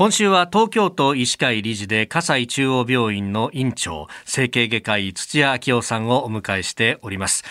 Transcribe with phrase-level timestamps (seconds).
[0.00, 7.44] 今週は東京都医師会理事で葛西中央病院の院長整形外科医土屋明夫さんをお迎えしております。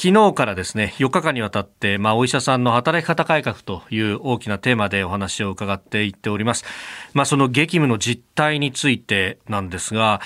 [0.00, 6.64] 昨日からですね4日間にわたって、まあ、お医者さんの働き方改革という大きなテーマでお話を伺っていっております、
[7.14, 10.20] まあ、その激務の実態についてなんですが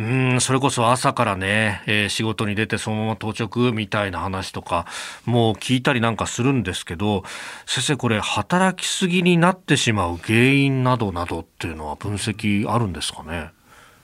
[0.00, 4.86] うんそれこそ朝からね、えー、仕事に出てそのまま当直みたいな話とか
[5.26, 7.22] もう聞いたりなんかするんですけど
[7.66, 13.50] 先生これ働きすぎになってしまう原因などなどっていうのは分析あるんですかね？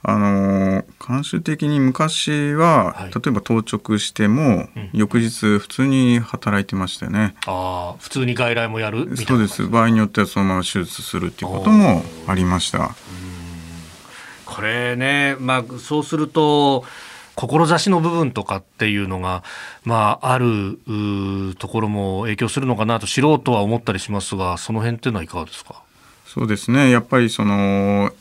[0.07, 7.35] あの慣習的に昔は、はい、例えば当直しても、うん、翌日普通に働いてましたよね。
[7.47, 9.17] ああ普通に外来もやる？
[9.17, 9.67] そうです。
[9.67, 12.95] 場合によってはそのまま手術するっていうこともありました。
[14.45, 16.85] これね、まあ、そうすると
[17.35, 19.43] 志の部分とかっていうのが、
[19.85, 20.79] まあ、ある
[21.59, 25.83] ところも影響するのかなと素人は思ったりしますがその辺っていうのはいかがですか？
[26.27, 26.91] そうですね。
[26.91, 28.13] やっぱりその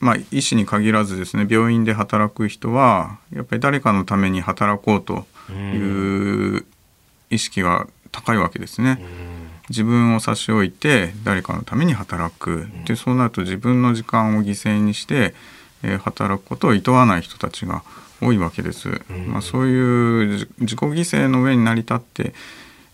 [0.00, 6.64] まあ、医師に限らずですね病院で働く人はやっぱり誰かのために働こうという
[7.30, 9.00] 意識が高いわけですね。
[9.68, 12.68] 自分を差し置いて誰かのために働く。
[12.86, 15.34] でそうなると自分の時間を犠牲にして、
[15.82, 17.82] えー、働くことを厭わない人たちが
[18.22, 18.88] 多いわけです。
[19.26, 22.34] まあ、そういう自己犠牲の上に成り立って、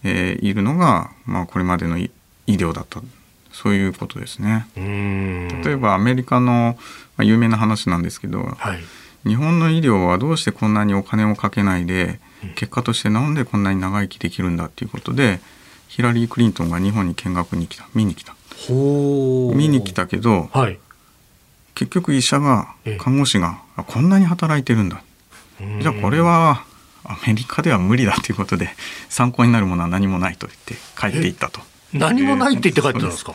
[0.02, 2.10] えー、いるのが、まあ、これまでの医
[2.46, 3.00] 療だった
[3.54, 4.66] そういうことですね。
[4.74, 6.76] 例えばアメリカの、
[7.16, 12.18] まあ、有名な話なんですけど、はい、日本の医療はどうしてこんなにお金をかけないで、
[12.56, 15.40] 結果としてなんでこんなに長生きできるんだっていうことで
[15.88, 18.34] ヒラリー・クリントンが日本に見学に来た見に来た。
[18.68, 20.78] 見に来たけど、はい、
[21.74, 25.02] 結局医者が看護師がこんなに働いてるんだ。
[25.80, 26.64] じゃあこれは
[27.04, 28.70] アメリカでは無理だということで
[29.08, 31.60] 参考になるものは何もないと言って帰っていったと。
[31.94, 33.34] 何もないって言って帰ってたんですか？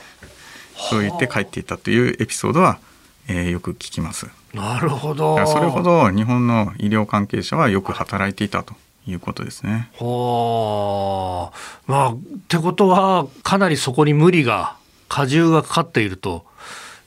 [0.77, 2.79] そう言って帰っていたというエピソードは、
[3.27, 4.27] えー、よく聞きます。
[4.53, 5.45] なるほど。
[5.45, 8.75] それほど日本の医療関係者はよく働いていたと
[9.07, 9.89] いうことですね。
[9.99, 12.17] はあまあっ
[12.47, 14.75] てことはかなりそこに無理が
[15.15, 16.45] 荷重がかかっていると。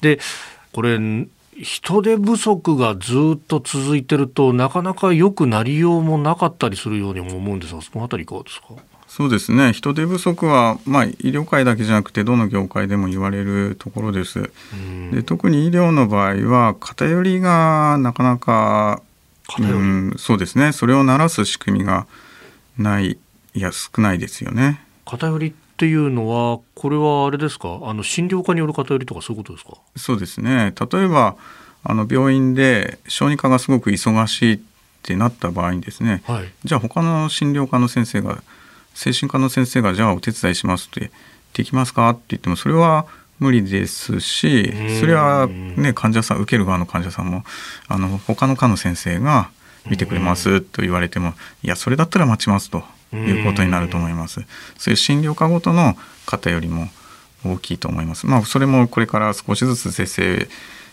[0.00, 0.18] で
[0.72, 0.98] これ
[1.60, 8.68] 人手不足がずっと続いてるとなかなか良くなりようもなかったりするようにも思うんですがそのあたりいかがですか？
[9.14, 9.74] そうですね。
[9.74, 14.50] 人手不足は、まあ、医療界だけじゃなくてどの業界でも言われるところです。
[15.12, 19.02] で特に医療の場合は偏りがなかなか
[19.58, 20.72] うん、そうですね。
[20.72, 22.06] それをならす仕組みが
[22.78, 23.18] ない
[23.52, 24.80] いや少ないですよね。
[25.04, 27.80] 偏りっていうのはこれはあれですか？
[27.82, 29.76] あの診療科による偏りとかそういうことですか？
[29.96, 30.72] そうですね。
[30.90, 31.36] 例えば
[31.84, 34.60] あの病院で小児科がすごく忙しいっ
[35.02, 38.42] てなった場合にですね、はい、じゃあ他の診療科の先生が
[38.94, 41.10] 精神科の先生がじゃあお手伝いしますって
[41.54, 42.10] できますか？
[42.10, 43.06] って言ってもそれは
[43.38, 47.44] 無理ですしそれはね患者さん受ける側の患者さんも
[47.88, 49.50] あの他の科の先生が
[49.84, 54.40] 見てくれますと言われてもいやそれだったら待ちますということになると思います。
[54.78, 56.88] そういう診療科ごとの方よりも
[57.44, 58.26] 大きいと思います。
[58.26, 60.48] まあそれもこれから少しずつ是正、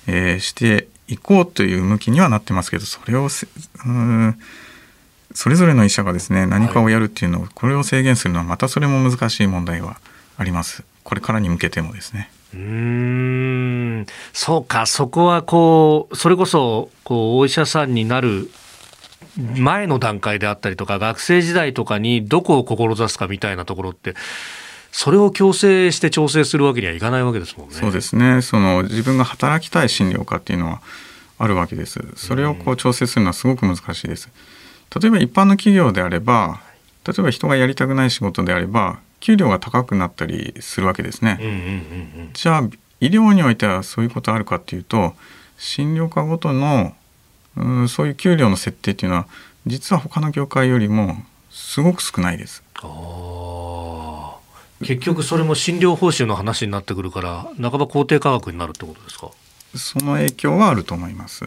[0.08, 3.30] えー、していこうという向きにはなってますけどそれを
[3.86, 4.40] うん
[5.34, 9.98] それぞれの医者がですね何かをやるっていうのを、これを制限するのはまたそれも難しい問題は
[10.38, 10.84] あります。
[11.04, 12.32] これからに向けてもですね。
[12.54, 14.06] うん。
[14.34, 14.86] そうか。
[14.86, 18.50] そこはこうそれこそこうお医者さんになる
[19.38, 24.16] 前の段階であったりとか学生時代とかにどこを志すかみたいなところって
[24.92, 27.76] それを強制して調整するわけにはいかないわけですもんね。
[27.76, 28.42] そうですね。
[28.42, 30.82] その自分が働きたい診療科っていうのは
[31.38, 32.00] あるわけです。
[32.16, 34.30] それをこう調整するのはすごく難しいです。
[34.96, 36.62] 例えば一般の企業であれば
[37.06, 42.32] 例えば人がやりたくない仕事であれば給料が高くなったりするわけですね。
[42.34, 42.64] じゃあ
[43.02, 45.14] 医療においてはそういうことあるかっていうと
[45.58, 46.96] 診療科ごとの
[47.56, 49.28] うんそういう給料の設定っていうのは
[49.66, 51.18] 実は他の業界よりも
[51.52, 52.64] すごく少ないです。
[54.82, 59.32] 結局それも診療報酬の話になってくるから半ば公定価格になるってことですか？
[59.76, 61.46] その影響はあると思います。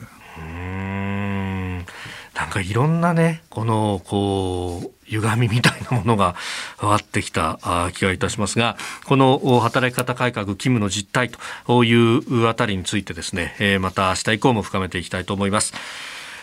[2.35, 6.35] なんかいろんなねこのこう歪みみたいなものが
[6.79, 7.59] あってきた
[7.95, 11.31] 気がいたしますがこの働き方改革勤務の実態
[11.67, 15.75] というあたりについてですねまた明日以降も深めていきたいと思います。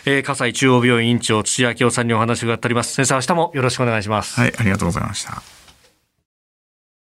[0.06, 2.94] えー、葛西中央病院院長土屋明夫さんにお話を伺っております。
[2.94, 4.40] 先生明日もよろしくお願いします。
[4.40, 5.42] はいありがとうございました。